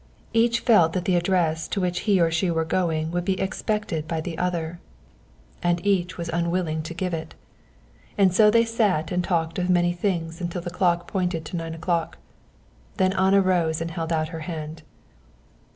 Each 0.33 0.61
felt 0.61 0.93
that 0.93 1.05
the 1.05 1.15
address 1.15 1.67
to 1.67 1.79
which 1.79 1.99
he 2.09 2.19
or 2.19 2.31
she 2.31 2.49
were 2.49 2.65
going 2.65 3.11
would 3.11 3.23
be 3.23 3.39
expected 3.39 4.07
by 4.07 4.19
the 4.19 4.35
other, 4.35 4.79
and 5.61 5.79
each 5.85 6.17
was 6.17 6.27
unwilling 6.29 6.81
to 6.81 6.95
give 6.95 7.13
it. 7.13 7.35
And 8.17 8.33
so 8.33 8.49
they 8.49 8.65
sat 8.65 9.11
and 9.11 9.23
talked 9.23 9.59
of 9.59 9.69
many 9.69 9.93
things 9.93 10.41
until 10.41 10.63
the 10.63 10.71
clock 10.71 11.07
pointed 11.07 11.45
to 11.45 11.55
nine 11.55 11.75
o'clock. 11.75 12.17
Then 12.97 13.13
Anna 13.13 13.41
rose 13.43 13.79
and 13.79 13.91
held 13.91 14.11
out 14.11 14.29
her 14.29 14.39
hand. 14.39 14.81